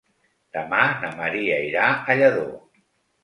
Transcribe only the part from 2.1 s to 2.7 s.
Lladó.